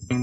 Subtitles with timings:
[0.00, 0.22] Love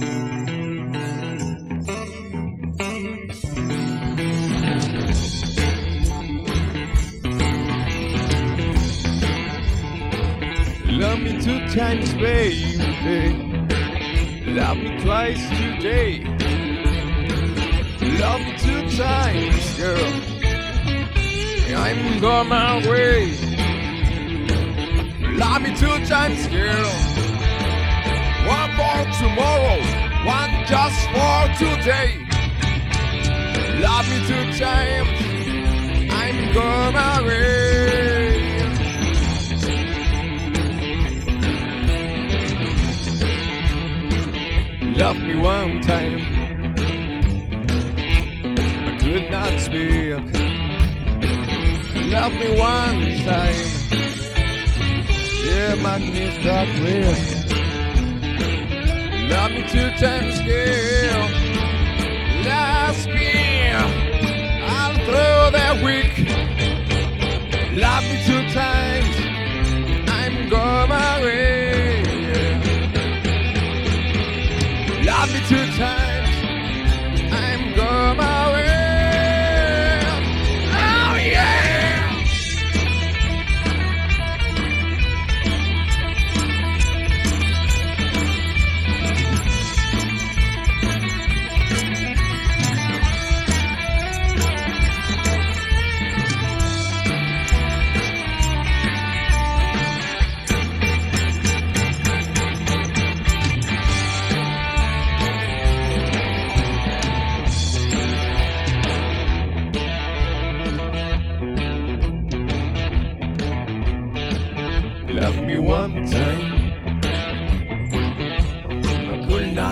[11.20, 13.34] me two times, baby.
[14.54, 16.23] Love me twice today.
[18.20, 20.14] Love me two times, girl.
[21.76, 23.38] I'm going my way.
[25.36, 27.14] Love me two times, girl.
[28.48, 29.80] One for tomorrow,
[30.23, 32.11] one just for today.
[33.81, 35.09] Love me two times.
[36.11, 36.53] I'm
[36.93, 37.65] my way.
[44.95, 46.20] Love me one time.
[48.85, 50.45] I could not speak.
[52.13, 53.65] Love me one time.
[55.45, 57.45] Yeah, my knees got weak.
[59.29, 61.29] Love me two times, girl.
[62.45, 63.71] Last me
[64.72, 66.16] all through the week.
[67.76, 69.16] Love me two times.
[70.09, 72.03] I'm going my way.
[75.03, 76.05] Love me two times.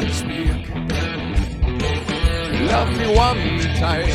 [0.04, 0.48] I speak.
[2.72, 4.10] Love me one time.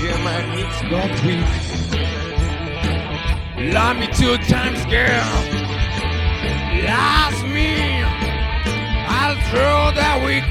[0.00, 1.52] Yeah, my knees got weak.
[3.74, 5.28] Love me two times, girl.
[6.88, 7.70] Last me
[9.18, 10.48] I'll throw that week.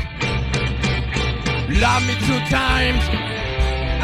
[1.81, 3.03] Love me two times.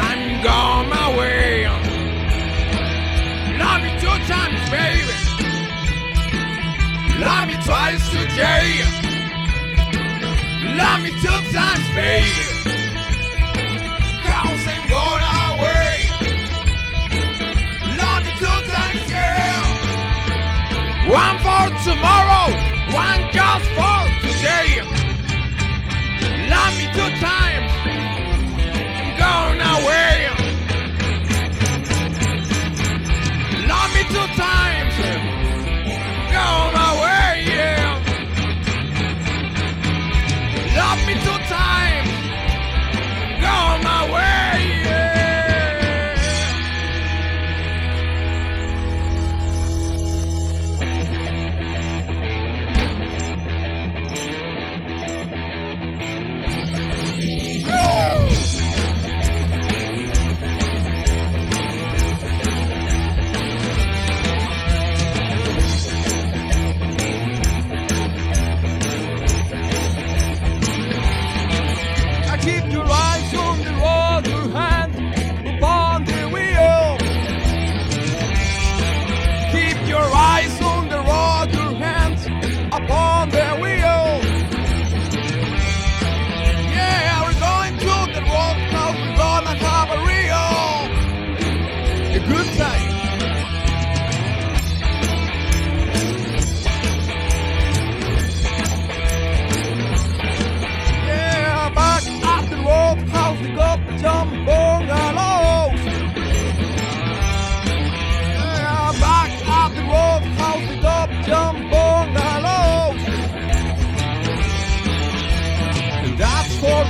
[0.00, 1.91] I'm gone my way.
[22.02, 22.50] Tomorrow,
[22.92, 24.82] one just for today.
[26.50, 27.41] Love me two times.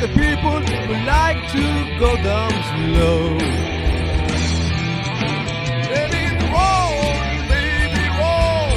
[0.02, 1.62] The people who like to
[2.00, 3.38] go down slow.
[5.94, 6.96] Let it roll,
[7.54, 8.70] baby, roll.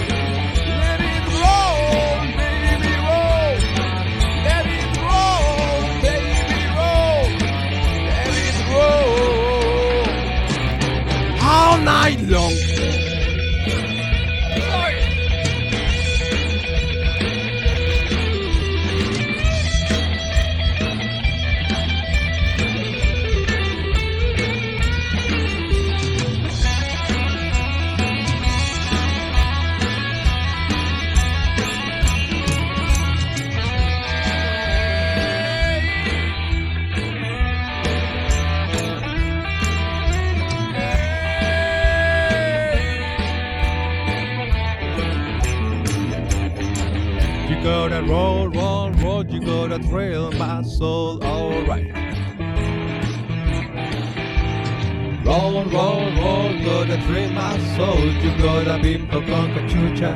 [0.83, 1.97] Let it roll,
[2.41, 3.57] baby, roll.
[4.45, 7.25] Let it roll, baby, roll.
[8.21, 9.17] Let it roll.
[11.41, 12.55] All night long.
[48.07, 51.91] Roll, roll, roll, you gotta thrill my soul, alright.
[55.25, 60.11] Roll, roll, roll, gotta thrill my soul, you gotta bimbo con cachucha,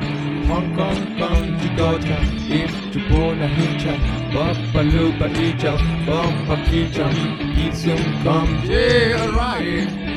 [0.47, 2.18] Hong Kong, Kong, you gotta,
[2.50, 5.75] if you wanna hitcha, Bumpa lupa icha,
[6.06, 7.09] bumpa kicha,
[7.57, 10.08] isum come, Yeah,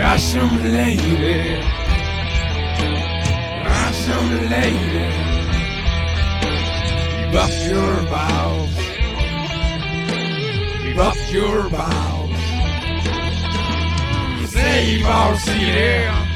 [0.00, 0.12] right.
[0.12, 1.60] Awesome lady.
[3.66, 5.30] Awesome lady.
[7.26, 8.76] Give up your vows.
[10.82, 12.40] Give up your vows.
[14.50, 16.29] Save our city.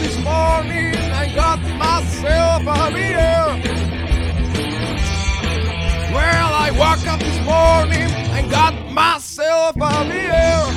[0.00, 3.44] This morning and got myself a beer.
[6.14, 10.69] Well, I woke up this morning and got myself a beer.